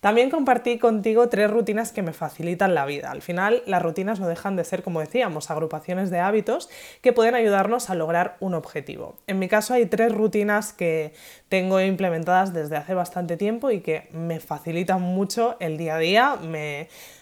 También 0.00 0.30
compartí 0.30 0.78
contigo 0.78 1.28
tres 1.28 1.50
rutinas 1.50 1.90
que 1.90 2.02
me 2.02 2.12
facilitan 2.12 2.72
la 2.72 2.86
vida. 2.86 3.10
Al 3.10 3.20
final, 3.20 3.62
las 3.66 3.82
rutinas 3.82 4.20
no 4.20 4.28
dejan 4.28 4.54
de 4.54 4.62
ser, 4.62 4.84
como 4.84 5.00
decíamos, 5.00 5.50
agrupaciones 5.50 6.10
de 6.10 6.20
hábitos 6.20 6.70
que 7.02 7.12
pueden 7.12 7.34
ayudarnos 7.34 7.90
a 7.90 7.96
lograr 7.96 8.36
un 8.38 8.54
objetivo. 8.54 9.16
En 9.26 9.40
mi 9.40 9.48
caso 9.48 9.74
hay 9.74 9.86
tres 9.86 10.12
rutinas 10.12 10.72
que 10.72 11.14
tengo 11.48 11.80
implementadas 11.80 12.52
desde 12.52 12.76
hace 12.76 12.94
bastante 12.94 13.36
tiempo 13.36 13.72
y 13.72 13.80
que 13.80 14.08
me 14.12 14.38
facilitan 14.38 15.02
mucho 15.02 15.56
el 15.58 15.76
día 15.76 15.96
a 15.96 15.98
día, 15.98 16.36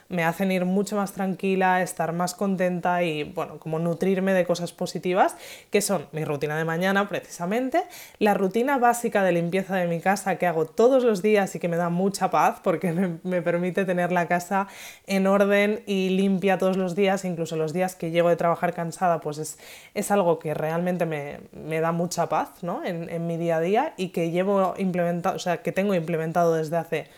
me 0.08 0.24
hacen 0.24 0.52
ir 0.52 0.64
mucho 0.64 0.96
más 0.96 1.12
tranquila, 1.12 1.82
estar 1.82 2.12
más 2.12 2.34
contenta 2.34 3.02
y, 3.02 3.24
bueno, 3.24 3.58
como 3.58 3.78
nutrirme 3.78 4.32
de 4.32 4.44
cosas 4.44 4.72
positivas, 4.72 5.36
que 5.70 5.80
son 5.80 6.06
mi 6.12 6.24
rutina 6.24 6.56
de 6.56 6.64
mañana 6.64 7.08
precisamente, 7.08 7.82
la 8.18 8.34
rutina 8.34 8.78
básica 8.78 9.22
de 9.24 9.32
limpieza 9.32 9.76
de 9.76 9.86
mi 9.86 10.00
casa 10.00 10.36
que 10.36 10.46
hago 10.46 10.66
todos 10.66 11.04
los 11.04 11.22
días 11.22 11.54
y 11.54 11.58
que 11.58 11.68
me 11.68 11.76
da 11.76 11.88
mucha 11.88 12.30
paz 12.30 12.60
porque 12.62 12.92
me, 12.92 13.42
permite 13.42 13.84
tener 13.84 14.12
la 14.12 14.26
casa 14.26 14.68
en 15.06 15.26
orden 15.26 15.82
y 15.86 16.10
limpia 16.10 16.58
todos 16.58 16.76
los 16.76 16.94
días, 16.94 17.24
incluso 17.24 17.56
los 17.56 17.72
días 17.72 17.94
que 17.94 18.10
llego 18.10 18.28
de 18.28 18.36
trabajar 18.36 18.74
cansada, 18.74 19.20
pues 19.20 19.38
es, 19.38 19.58
es 19.94 20.10
algo 20.10 20.38
que 20.38 20.54
realmente 20.54 21.06
me, 21.06 21.40
me 21.52 21.80
da 21.80 21.92
mucha 21.92 22.28
paz 22.28 22.62
¿no? 22.62 22.84
en, 22.84 23.08
en 23.10 23.26
mi 23.26 23.36
día 23.36 23.56
a 23.56 23.60
día 23.60 23.94
y 23.96 24.08
que 24.08 24.30
llevo 24.30 24.74
implementado, 24.78 25.36
o 25.36 25.38
sea, 25.38 25.62
que 25.62 25.72
tengo 25.72 25.94
implementado 25.94 26.54
desde 26.54 26.76
hace 26.76 27.08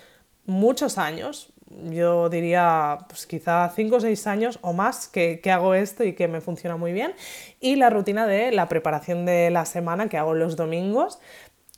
muchos 0.47 0.99
años, 0.99 1.53
yo 1.91 2.29
diría 2.29 2.99
pues 3.09 3.27
quizá 3.27 3.71
5 3.75 3.97
o 3.97 4.01
6 4.01 4.27
años 4.27 4.59
o 4.63 4.73
más 4.73 5.09
que, 5.09 5.41
que, 5.41 5.51
hago 5.51 5.75
esto 5.75 6.05
y 6.05 6.15
que 6.15 6.29
me 6.29 6.41
funciona 6.41 6.77
muy 6.77 6.93
bien. 6.93 7.15
Y 7.61 7.77
la 7.77 7.91
rutina 7.91 8.27
de 8.27 8.53
la 8.53 8.69
preparación 8.69 9.27
de 9.27 9.51
la 9.51 9.65
semana 9.65 10.09
que 10.09 10.19
hago 10.19 10.35
los 10.35 10.57
domingos, 10.57 11.19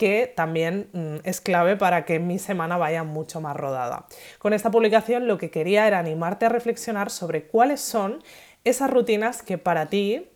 que 0.01 0.33
también 0.35 0.89
mm, 0.95 1.17
es 1.25 1.43
clave 1.43 1.77
para 1.77 2.07
que 2.07 2.19
mi 2.19 2.39
semana 2.39 2.79
vaya 2.79 3.05
mucho 3.05 3.43
más 3.43 3.55
rodada. 3.55 4.07
Con 4.39 4.55
esta 4.55 4.71
publicación 4.71 5.29
lo 5.29 5.37
que 5.37 5.51
quería 5.51 5.87
era 5.87 5.99
animarte 5.99 6.47
a 6.47 6.49
reflexionar 6.49 7.11
sobre 7.11 7.47
cuáles 7.47 7.83
son 7.83 8.23
esas 8.65 8.89
rutinas 8.91 9.43
que 9.43 9.59
para 9.59 9.91
ti 9.91 10.30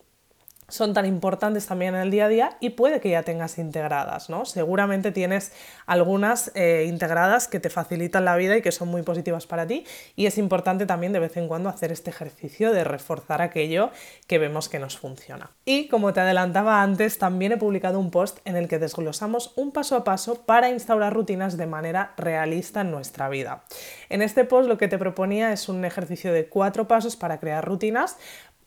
son 0.69 0.95
tan 0.95 1.07
importantes 1.07 1.67
también 1.67 1.95
en 1.95 2.01
el 2.01 2.11
día 2.11 2.27
a 2.27 2.29
día 2.29 2.57
y 2.61 2.71
puede 2.71 3.01
que 3.01 3.11
ya 3.11 3.23
tengas 3.23 3.59
integradas, 3.59 4.31
¿no? 4.31 4.45
Seguramente 4.45 5.13
tienes 5.13 5.53
algunas 5.87 6.51
eh, 6.55 6.87
integradas 6.89 7.49
que 7.49 7.61
te 7.61 7.71
facilitan 7.71 8.25
la 8.25 8.37
vida 8.37 8.57
y 8.57 8.63
que 8.63 8.73
son 8.73 8.89
muy 8.89 9.03
positivas 9.03 9.47
para 9.47 9.67
ti 9.67 9.85
y 10.17 10.27
es 10.27 10.39
importante 10.39 10.87
también 10.87 11.13
de 11.13 11.19
vez 11.19 11.37
en 11.37 11.49
cuando 11.49 11.69
hacer 11.69 11.93
este 11.93 12.11
ejercicio 12.11 12.73
de 12.73 12.85
reforzar 12.85 13.43
aquello 13.43 13.91
que 14.27 14.39
vemos 14.39 14.69
que 14.69 14.79
nos 14.79 14.99
funciona. 14.99 15.51
Y 15.65 15.89
como 15.89 16.13
te 16.13 16.21
adelantaba 16.21 16.83
antes, 16.83 17.19
también 17.19 17.53
he 17.53 17.57
publicado 17.57 17.99
un 17.99 18.11
post 18.11 18.39
en 18.45 18.57
el 18.57 18.69
que 18.69 18.79
desglosamos 18.79 19.53
un 19.57 19.73
paso 19.73 19.97
a 19.97 20.05
paso 20.05 20.43
para 20.47 20.71
instaurar 20.71 21.13
rutinas 21.13 21.57
de 21.57 21.67
manera 21.67 22.15
realista 22.17 22.81
en 22.81 22.91
nuestra 22.91 23.29
vida. 23.29 23.65
En 24.09 24.23
este 24.23 24.45
post 24.45 24.69
lo 24.69 24.79
que 24.79 24.89
te 24.89 24.99
proponía 24.99 25.53
es 25.53 25.69
un 25.69 25.85
ejercicio 25.85 26.33
de 26.33 26.49
cuatro 26.49 26.89
pasos 26.89 27.17
para 27.17 27.39
crear 27.39 27.65
rutinas 27.65 28.17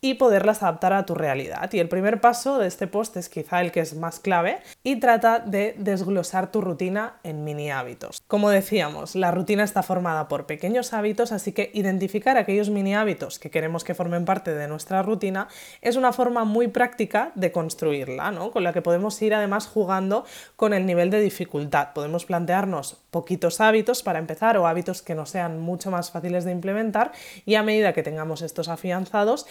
y 0.02 0.16
poderlas 0.16 0.64
adaptar 0.64 0.94
a 0.94 1.06
tu 1.06 1.16
realidad. 1.16 1.72
Y 1.72 1.80
el 1.80 1.90
primer 1.90 2.22
paso 2.22 2.58
de 2.58 2.68
este 2.68 2.88
post 2.88 3.18
es 3.18 3.30
quizá 3.30 3.62
el 3.62 3.72
que 3.72 3.80
es 3.80 3.96
más 3.96 4.20
clave 4.20 4.60
y 4.84 5.00
trata 5.00 5.40
de 5.40 5.76
desglosar 5.78 6.52
tu 6.52 6.62
rutina 6.62 7.16
en 7.24 7.44
mini 7.44 7.72
hábitos. 7.72 8.22
Como 8.28 8.50
decíamos, 8.50 9.16
la 9.16 9.32
rutina 9.32 9.64
está 9.64 9.84
formada 9.84 10.28
por 10.28 10.46
pequeños 10.46 10.94
hábitos, 10.94 11.32
así 11.32 11.52
que 11.52 11.72
identificar 11.74 12.38
aquellos 12.38 12.70
mini 12.70 12.96
hábitos 12.96 13.40
que 13.40 13.50
queremos 13.50 13.84
que 13.84 13.96
formen 13.96 14.26
parte 14.26 14.54
de 14.54 14.68
nuestra 14.68 15.02
rutina 15.02 15.48
es 15.82 15.96
una 15.96 16.14
forma 16.14 16.44
muy 16.44 16.68
práctica 16.68 17.32
de 17.36 17.52
construirla, 17.52 18.32
¿no? 18.32 18.52
con 18.52 18.64
la 18.64 18.74
que 18.74 18.82
podemos 18.82 19.22
ir 19.22 19.34
además 19.34 19.68
jugando 19.68 20.26
con 20.56 20.74
el 20.74 20.86
nivel 20.86 21.10
de 21.10 21.20
dificultad. 21.20 21.94
Podemos 21.94 22.26
plantearnos 22.26 22.98
poquitos 23.12 23.62
hábitos 23.62 24.04
para 24.04 24.20
empezar 24.20 24.58
o 24.58 24.68
hábitos 24.68 25.02
que 25.02 25.16
no 25.16 25.26
sean 25.26 25.60
mucho 25.60 25.92
más 25.92 26.12
fáciles 26.12 26.46
de 26.46 26.52
implementar 26.52 27.12
y 27.46 27.56
a 27.56 27.64
medida 27.64 27.94
que 27.94 28.04
tengamos 28.04 28.42
estos 28.42 28.68
afianzados, 28.68 29.48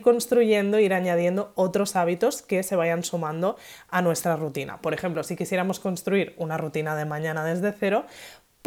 construyendo, 0.00 0.78
ir 0.78 0.94
añadiendo 0.94 1.52
otros 1.54 1.96
hábitos 1.96 2.42
que 2.42 2.62
se 2.62 2.76
vayan 2.76 3.04
sumando 3.04 3.56
a 3.88 4.02
nuestra 4.02 4.36
rutina. 4.36 4.80
Por 4.80 4.94
ejemplo, 4.94 5.22
si 5.22 5.36
quisiéramos 5.36 5.80
construir 5.80 6.34
una 6.38 6.56
rutina 6.56 6.96
de 6.96 7.04
mañana 7.04 7.44
desde 7.44 7.72
cero, 7.72 8.06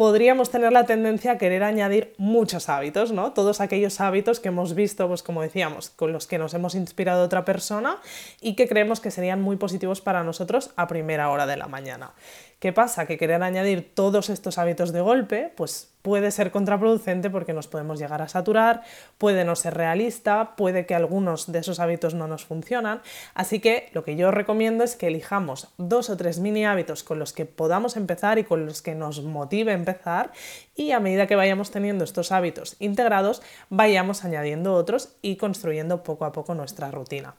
podríamos 0.00 0.50
tener 0.50 0.72
la 0.72 0.86
tendencia 0.86 1.32
a 1.32 1.36
querer 1.36 1.62
añadir 1.62 2.14
muchos 2.16 2.70
hábitos, 2.70 3.12
¿no? 3.12 3.34
Todos 3.34 3.60
aquellos 3.60 4.00
hábitos 4.00 4.40
que 4.40 4.48
hemos 4.48 4.74
visto, 4.74 5.06
pues 5.08 5.22
como 5.22 5.42
decíamos, 5.42 5.90
con 5.90 6.10
los 6.10 6.26
que 6.26 6.38
nos 6.38 6.54
hemos 6.54 6.74
inspirado 6.74 7.22
otra 7.22 7.44
persona 7.44 7.98
y 8.40 8.54
que 8.56 8.66
creemos 8.66 9.00
que 9.00 9.10
serían 9.10 9.42
muy 9.42 9.56
positivos 9.56 10.00
para 10.00 10.24
nosotros 10.24 10.70
a 10.76 10.88
primera 10.88 11.28
hora 11.28 11.44
de 11.44 11.58
la 11.58 11.66
mañana. 11.66 12.12
¿Qué 12.60 12.74
pasa? 12.74 13.06
Que 13.06 13.16
querer 13.16 13.42
añadir 13.42 13.94
todos 13.94 14.28
estos 14.28 14.58
hábitos 14.58 14.92
de 14.92 15.00
golpe, 15.00 15.50
pues 15.56 15.90
puede 16.02 16.30
ser 16.30 16.50
contraproducente 16.50 17.30
porque 17.30 17.52
nos 17.52 17.68
podemos 17.68 17.98
llegar 17.98 18.22
a 18.22 18.28
saturar, 18.28 18.82
puede 19.18 19.44
no 19.44 19.56
ser 19.56 19.74
realista, 19.74 20.56
puede 20.56 20.86
que 20.86 20.94
algunos 20.94 21.52
de 21.52 21.58
esos 21.58 21.80
hábitos 21.80 22.14
no 22.14 22.26
nos 22.26 22.44
funcionan. 22.44 23.00
Así 23.34 23.60
que 23.60 23.88
lo 23.92 24.04
que 24.04 24.16
yo 24.16 24.30
recomiendo 24.30 24.84
es 24.84 24.96
que 24.96 25.08
elijamos 25.08 25.68
dos 25.78 26.10
o 26.10 26.16
tres 26.16 26.38
mini 26.38 26.64
hábitos 26.64 27.02
con 27.02 27.18
los 27.18 27.32
que 27.32 27.46
podamos 27.46 27.96
empezar 27.96 28.38
y 28.38 28.44
con 28.44 28.66
los 28.66 28.82
que 28.82 28.94
nos 28.94 29.22
motive 29.22 29.72
empezar 29.72 30.30
y 30.74 30.92
a 30.92 31.00
medida 31.00 31.26
que 31.26 31.36
vayamos 31.36 31.70
teniendo 31.70 32.04
estos 32.04 32.32
hábitos 32.32 32.76
integrados, 32.78 33.42
vayamos 33.68 34.24
añadiendo 34.24 34.74
otros 34.74 35.10
y 35.20 35.36
construyendo 35.36 36.02
poco 36.02 36.24
a 36.24 36.32
poco 36.32 36.54
nuestra 36.54 36.90
rutina. 36.90 37.34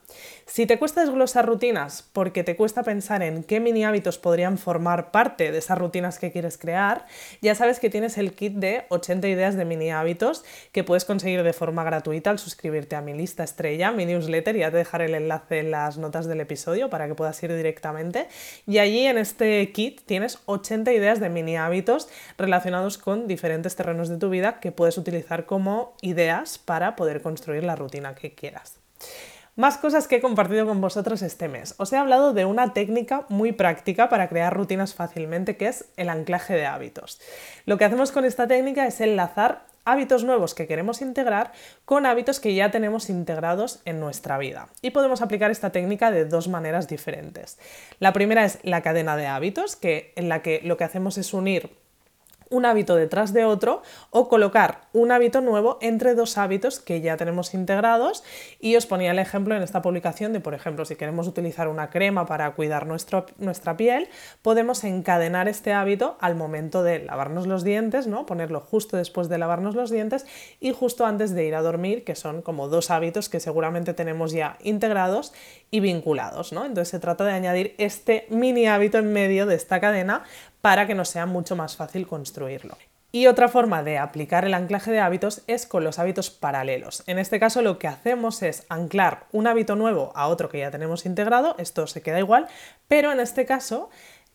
Si 0.45 0.67
te 0.67 0.77
cuesta 0.77 1.01
desglosar 1.01 1.47
rutinas 1.47 2.07
porque 2.13 2.43
te 2.43 2.55
cuesta 2.55 2.83
pensar 2.83 3.23
en 3.23 3.43
qué 3.43 3.59
mini 3.59 3.83
hábitos 3.83 4.19
podrían 4.19 4.57
formar 4.59 5.10
parte 5.11 5.51
de 5.51 5.57
esas 5.57 5.77
rutinas 5.77 6.19
que 6.19 6.31
quieres 6.31 6.57
crear, 6.57 7.05
ya 7.41 7.55
sabes 7.55 7.79
que 7.79 7.89
tienes 7.89 8.17
el 8.17 8.33
kit 8.33 8.53
de 8.53 8.85
80 8.89 9.27
ideas 9.27 9.55
de 9.55 9.65
mini 9.65 9.91
hábitos 9.91 10.43
que 10.71 10.83
puedes 10.83 11.05
conseguir 11.05 11.43
de 11.43 11.53
forma 11.53 11.83
gratuita 11.83 12.29
al 12.29 12.39
suscribirte 12.39 12.95
a 12.95 13.01
mi 13.01 13.13
lista 13.13 13.43
estrella, 13.43 13.91
mi 13.91 14.05
newsletter, 14.05 14.55
ya 14.55 14.71
te 14.71 14.77
dejaré 14.77 15.05
el 15.05 15.15
enlace 15.15 15.59
en 15.59 15.71
las 15.71 15.97
notas 15.97 16.27
del 16.27 16.41
episodio 16.41 16.89
para 16.89 17.07
que 17.07 17.15
puedas 17.15 17.41
ir 17.43 17.55
directamente. 17.55 18.27
Y 18.67 18.77
allí 18.77 19.05
en 19.05 19.17
este 19.17 19.71
kit 19.71 20.01
tienes 20.05 20.39
80 20.45 20.91
ideas 20.93 21.19
de 21.19 21.29
mini 21.29 21.57
hábitos 21.57 22.09
relacionados 22.37 22.97
con 22.97 23.27
diferentes 23.27 23.75
terrenos 23.75 24.09
de 24.09 24.17
tu 24.17 24.29
vida 24.29 24.59
que 24.59 24.71
puedes 24.71 24.97
utilizar 24.97 25.45
como 25.45 25.93
ideas 26.01 26.57
para 26.57 26.95
poder 26.95 27.21
construir 27.21 27.63
la 27.63 27.75
rutina 27.75 28.15
que 28.15 28.33
quieras. 28.33 28.81
Más 29.57 29.77
cosas 29.77 30.07
que 30.07 30.15
he 30.15 30.21
compartido 30.21 30.65
con 30.65 30.79
vosotros 30.79 31.21
este 31.21 31.49
mes. 31.49 31.75
Os 31.77 31.91
he 31.91 31.97
hablado 31.97 32.33
de 32.33 32.45
una 32.45 32.71
técnica 32.71 33.25
muy 33.27 33.51
práctica 33.51 34.07
para 34.07 34.29
crear 34.29 34.55
rutinas 34.55 34.93
fácilmente, 34.93 35.57
que 35.57 35.67
es 35.67 35.85
el 35.97 36.07
anclaje 36.07 36.53
de 36.53 36.65
hábitos. 36.65 37.19
Lo 37.65 37.77
que 37.77 37.83
hacemos 37.83 38.13
con 38.13 38.23
esta 38.23 38.47
técnica 38.47 38.87
es 38.87 39.01
enlazar 39.01 39.65
hábitos 39.83 40.23
nuevos 40.23 40.55
que 40.55 40.67
queremos 40.67 41.01
integrar 41.01 41.51
con 41.83 42.05
hábitos 42.05 42.39
que 42.39 42.55
ya 42.55 42.71
tenemos 42.71 43.09
integrados 43.09 43.81
en 43.83 43.99
nuestra 43.99 44.37
vida. 44.37 44.69
Y 44.81 44.91
podemos 44.91 45.21
aplicar 45.21 45.51
esta 45.51 45.71
técnica 45.71 46.11
de 46.11 46.23
dos 46.23 46.47
maneras 46.47 46.87
diferentes. 46.87 47.59
La 47.99 48.13
primera 48.13 48.45
es 48.45 48.59
la 48.63 48.81
cadena 48.81 49.17
de 49.17 49.27
hábitos, 49.27 49.75
que, 49.75 50.13
en 50.15 50.29
la 50.29 50.41
que 50.41 50.61
lo 50.63 50.77
que 50.77 50.85
hacemos 50.85 51.17
es 51.17 51.33
unir 51.33 51.81
un 52.51 52.65
hábito 52.65 52.95
detrás 52.95 53.33
de 53.33 53.45
otro 53.45 53.81
o 54.11 54.29
colocar 54.29 54.81
un 54.93 55.11
hábito 55.11 55.41
nuevo 55.41 55.79
entre 55.81 56.13
dos 56.13 56.37
hábitos 56.37 56.79
que 56.79 57.01
ya 57.01 57.17
tenemos 57.17 57.53
integrados 57.53 58.23
y 58.59 58.75
os 58.75 58.85
ponía 58.85 59.11
el 59.11 59.19
ejemplo 59.19 59.55
en 59.55 59.63
esta 59.63 59.81
publicación 59.81 60.33
de, 60.33 60.39
por 60.39 60.53
ejemplo, 60.53 60.85
si 60.85 60.95
queremos 60.95 61.27
utilizar 61.27 61.67
una 61.67 61.89
crema 61.89 62.25
para 62.27 62.51
cuidar 62.51 62.85
nuestra 62.85 63.77
piel, 63.77 64.09
podemos 64.41 64.83
encadenar 64.83 65.47
este 65.47 65.73
hábito 65.73 66.17
al 66.19 66.35
momento 66.35 66.83
de 66.83 66.99
lavarnos 66.99 67.47
los 67.47 67.63
dientes, 67.63 68.05
¿no? 68.05 68.25
ponerlo 68.25 68.59
justo 68.59 68.97
después 68.97 69.29
de 69.29 69.37
lavarnos 69.37 69.73
los 69.73 69.89
dientes 69.89 70.25
y 70.59 70.73
justo 70.73 71.05
antes 71.05 71.33
de 71.33 71.45
ir 71.45 71.55
a 71.55 71.61
dormir, 71.61 72.03
que 72.03 72.15
son 72.15 72.41
como 72.41 72.67
dos 72.67 72.91
hábitos 72.91 73.29
que 73.29 73.39
seguramente 73.39 73.93
tenemos 73.93 74.33
ya 74.33 74.57
integrados 74.61 75.33
y 75.71 75.79
vinculados. 75.79 76.51
¿no? 76.51 76.65
Entonces 76.65 76.89
se 76.89 76.99
trata 76.99 77.23
de 77.23 77.31
añadir 77.31 77.75
este 77.77 78.27
mini 78.29 78.67
hábito 78.67 78.97
en 78.97 79.13
medio 79.13 79.45
de 79.45 79.55
esta 79.55 79.79
cadena 79.79 80.23
para 80.61 80.87
que 80.87 80.95
nos 80.95 81.09
sea 81.09 81.25
mucho 81.25 81.55
más 81.55 81.75
fácil 81.75 82.07
construirlo. 82.07 82.77
Y 83.13 83.27
otra 83.27 83.49
forma 83.49 83.83
de 83.83 83.97
aplicar 83.97 84.45
el 84.45 84.53
anclaje 84.53 84.89
de 84.89 85.01
hábitos 85.01 85.41
es 85.47 85.65
con 85.65 85.83
los 85.83 85.99
hábitos 85.99 86.29
paralelos. 86.29 87.03
En 87.07 87.19
este 87.19 87.41
caso 87.41 87.61
lo 87.61 87.77
que 87.77 87.89
hacemos 87.89 88.41
es 88.41 88.65
anclar 88.69 89.25
un 89.33 89.47
hábito 89.47 89.75
nuevo 89.75 90.13
a 90.15 90.27
otro 90.27 90.47
que 90.47 90.59
ya 90.59 90.71
tenemos 90.71 91.05
integrado, 91.05 91.55
esto 91.57 91.87
se 91.87 92.01
queda 92.01 92.19
igual, 92.19 92.47
pero 92.87 93.11
en 93.11 93.19
este 93.19 93.45
caso 93.45 93.89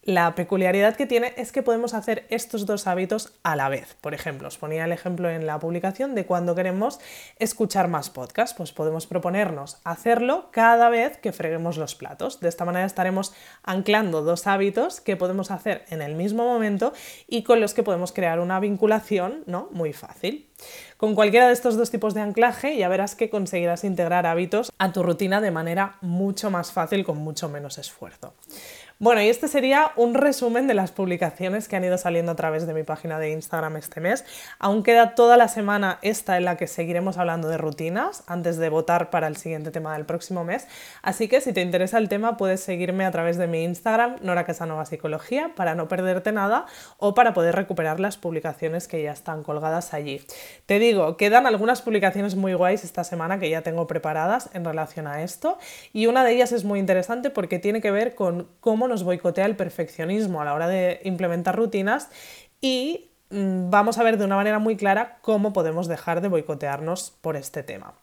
la 0.06 0.36
peculiaridad 0.36 0.94
que 0.94 1.04
tiene 1.04 1.34
es 1.36 1.50
que 1.50 1.64
podemos 1.64 1.92
hacer 1.92 2.26
estos 2.30 2.64
dos 2.64 2.86
hábitos 2.86 3.32
a 3.42 3.56
la 3.56 3.68
vez. 3.68 3.96
Por 4.00 4.14
ejemplo, 4.14 4.46
os 4.46 4.56
ponía 4.56 4.84
el 4.84 4.92
ejemplo 4.92 5.28
en 5.28 5.46
la 5.46 5.58
publicación 5.58 6.14
de 6.14 6.24
cuando 6.24 6.54
queremos 6.54 7.00
escuchar 7.40 7.88
más 7.88 8.08
podcasts, 8.08 8.56
pues 8.56 8.72
podemos 8.72 9.08
proponernos 9.08 9.78
hacerlo 9.82 10.48
cada 10.52 10.90
vez 10.90 11.18
que 11.18 11.32
freguemos 11.32 11.76
los 11.76 11.96
platos. 11.96 12.38
De 12.38 12.48
esta 12.48 12.64
manera 12.64 12.86
estaremos 12.86 13.34
anclando 13.64 14.22
dos 14.22 14.46
hábitos 14.46 15.00
que 15.00 15.16
podemos 15.16 15.50
hacer 15.50 15.84
en 15.90 16.00
el 16.02 16.14
mismo 16.14 16.44
momento 16.44 16.92
y 17.26 17.42
con 17.42 17.60
los 17.60 17.74
que 17.74 17.82
podemos 17.82 18.12
crear 18.12 18.38
una 18.38 18.60
vinculación 18.60 19.42
¿no? 19.46 19.68
muy 19.72 19.92
fácil. 19.92 20.48
Con 20.96 21.14
cualquiera 21.14 21.48
de 21.48 21.52
estos 21.52 21.76
dos 21.76 21.90
tipos 21.90 22.14
de 22.14 22.22
anclaje 22.22 22.76
ya 22.76 22.88
verás 22.88 23.14
que 23.14 23.28
conseguirás 23.28 23.84
integrar 23.84 24.24
hábitos 24.24 24.72
a 24.78 24.92
tu 24.92 25.02
rutina 25.02 25.40
de 25.40 25.50
manera 25.50 25.96
mucho 26.00 26.50
más 26.50 26.72
fácil 26.72 27.04
con 27.04 27.18
mucho 27.18 27.48
menos 27.48 27.76
esfuerzo. 27.76 28.34
Bueno, 28.98 29.20
y 29.20 29.28
este 29.28 29.46
sería 29.46 29.92
un 29.96 30.14
resumen 30.14 30.66
de 30.66 30.72
las 30.72 30.90
publicaciones 30.90 31.68
que 31.68 31.76
han 31.76 31.84
ido 31.84 31.98
saliendo 31.98 32.32
a 32.32 32.34
través 32.34 32.66
de 32.66 32.72
mi 32.72 32.82
página 32.82 33.18
de 33.18 33.30
Instagram 33.30 33.76
este 33.76 34.00
mes. 34.00 34.24
Aún 34.58 34.82
queda 34.82 35.14
toda 35.14 35.36
la 35.36 35.48
semana 35.48 35.98
esta 36.00 36.38
en 36.38 36.46
la 36.46 36.56
que 36.56 36.66
seguiremos 36.66 37.18
hablando 37.18 37.48
de 37.48 37.58
rutinas 37.58 38.24
antes 38.26 38.56
de 38.56 38.70
votar 38.70 39.10
para 39.10 39.26
el 39.26 39.36
siguiente 39.36 39.70
tema 39.70 39.92
del 39.92 40.06
próximo 40.06 40.44
mes. 40.44 40.66
Así 41.02 41.28
que 41.28 41.42
si 41.42 41.52
te 41.52 41.60
interesa 41.60 41.98
el 41.98 42.08
tema 42.08 42.38
puedes 42.38 42.60
seguirme 42.60 43.04
a 43.04 43.10
través 43.10 43.36
de 43.36 43.46
mi 43.46 43.64
Instagram, 43.64 44.16
Nora 44.22 44.44
Casanova 44.44 44.86
Psicología, 44.86 45.50
para 45.54 45.74
no 45.74 45.88
perderte 45.88 46.32
nada 46.32 46.64
o 46.96 47.12
para 47.12 47.34
poder 47.34 47.54
recuperar 47.54 48.00
las 48.00 48.16
publicaciones 48.16 48.88
que 48.88 49.02
ya 49.02 49.12
están 49.12 49.42
colgadas 49.42 49.92
allí. 49.92 50.22
Te 50.64 50.78
digo, 50.78 51.18
quedan 51.18 51.46
algunas 51.46 51.82
publicaciones 51.82 52.34
muy 52.34 52.54
guays 52.54 52.82
esta 52.82 53.04
semana 53.04 53.38
que 53.38 53.50
ya 53.50 53.60
tengo 53.60 53.86
preparadas 53.86 54.48
en 54.54 54.64
relación 54.64 55.06
a 55.06 55.22
esto 55.22 55.58
y 55.92 56.06
una 56.06 56.24
de 56.24 56.32
ellas 56.32 56.52
es 56.52 56.64
muy 56.64 56.78
interesante 56.78 57.28
porque 57.28 57.58
tiene 57.58 57.82
que 57.82 57.90
ver 57.90 58.14
con 58.14 58.48
cómo 58.60 58.85
nos 58.88 59.04
boicotea 59.04 59.46
el 59.46 59.56
perfeccionismo 59.56 60.40
a 60.40 60.44
la 60.44 60.54
hora 60.54 60.68
de 60.68 61.00
implementar 61.04 61.56
rutinas 61.56 62.08
y 62.60 63.10
mm, 63.30 63.70
vamos 63.70 63.98
a 63.98 64.02
ver 64.02 64.18
de 64.18 64.24
una 64.24 64.36
manera 64.36 64.58
muy 64.58 64.76
clara 64.76 65.18
cómo 65.22 65.52
podemos 65.52 65.88
dejar 65.88 66.20
de 66.20 66.28
boicotearnos 66.28 67.12
por 67.20 67.36
este 67.36 67.62
tema. 67.62 67.94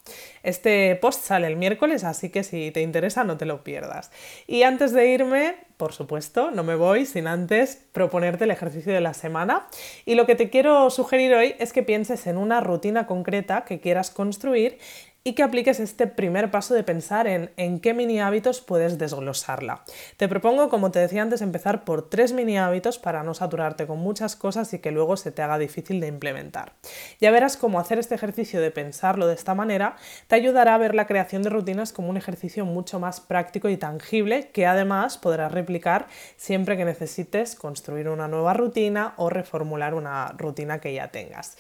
Este 0.44 0.96
post 0.96 1.24
sale 1.24 1.48
el 1.48 1.56
miércoles, 1.56 2.04
así 2.04 2.30
que 2.30 2.44
si 2.44 2.72
te 2.72 2.82
interesa 2.82 3.24
no 3.24 3.38
te 3.38 3.46
lo 3.46 3.64
pierdas. 3.64 4.12
Y 4.48 4.64
antes 4.64 4.94
de 4.94 5.08
irme, 5.08 5.56
por 5.78 5.94
supuesto, 5.94 6.52
no 6.52 6.64
me 6.64 6.76
voy 6.76 7.06
sin 7.06 7.28
antes 7.28 7.88
proponerte 7.92 8.44
el 8.44 8.52
ejercicio 8.52 8.94
de 8.94 9.02
la 9.02 9.14
semana. 9.14 9.68
Y 10.06 10.16
lo 10.16 10.26
que 10.26 10.36
te 10.36 10.50
quiero 10.50 10.90
sugerir 10.90 11.34
hoy 11.34 11.56
es 11.60 11.74
que 11.74 11.84
pienses 11.84 12.28
en 12.28 12.38
una 12.38 12.62
rutina 12.62 13.08
concreta 13.08 13.66
que 13.66 13.80
quieras 13.80 14.12
construir 14.12 14.78
y 15.24 15.34
que 15.34 15.44
apliques 15.44 15.80
este 15.80 16.08
primer 16.08 16.52
paso 16.52 16.74
de 16.74 16.84
pensar 16.84 17.28
en 17.28 17.44
en 17.58 17.80
qué 17.80 17.94
mini 17.94 18.20
hábitos 18.20 18.62
puedes 18.62 18.98
desglosarla. 18.98 19.84
Te 20.18 20.28
propongo, 20.28 20.70
como 20.70 20.92
te 20.92 21.00
decía 21.00 21.22
antes, 21.22 21.42
empezar 21.42 21.86
por 21.86 22.10
tres 22.10 22.34
mini 22.34 22.58
hábitos 22.58 23.00
para 23.00 23.24
no 23.24 23.34
saturarte 23.34 23.88
con 23.88 24.00
muchas 24.00 24.36
cosas 24.36 24.74
y 24.74 24.80
que 24.80 24.92
luego 24.92 25.18
se 25.18 25.32
te 25.32 25.42
haga 25.42 25.58
difícil 25.58 26.00
de 26.00 26.08
implementar. 26.08 26.74
Ya 27.20 27.32
verás 27.32 27.58
cómo 27.58 27.80
hacer 27.80 28.00
este 28.00 28.16
ejercicio 28.16 28.62
de 28.62 28.72
pensarlo 28.72 29.28
de 29.28 29.36
esta 29.36 29.56
manera 29.56 29.96
te 30.28 30.36
ayudará 30.36 30.76
a 30.76 30.78
ver 30.78 30.96
la 30.96 31.08
creación 31.08 31.44
de 31.44 31.50
rutinas 31.50 31.94
como 31.94 32.10
un 32.10 32.18
ejercicio 32.18 32.66
mucho 32.66 33.00
más 33.00 33.20
práctico 33.20 33.70
y 33.70 33.78
tangible 33.78 34.50
que 34.52 34.66
además 34.66 35.18
podrás 35.18 35.52
replicar 35.52 36.08
siempre 36.38 36.78
que 36.78 36.86
necesites 36.86 37.56
construir 37.56 38.10
una 38.10 38.28
nueva 38.28 38.54
rutina 38.54 39.14
o 39.18 39.30
reformular 39.30 39.94
una 39.94 40.34
rutina 40.38 40.80
que 40.80 40.94
ya 40.94 41.10
tengas. 41.10 41.58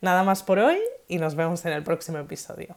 Nada 0.00 0.22
más 0.22 0.42
por 0.42 0.58
hoy 0.58 0.78
y 1.08 1.18
nos 1.18 1.34
vemos 1.34 1.64
en 1.64 1.72
el 1.72 1.82
próximo 1.82 2.18
episodio. 2.18 2.76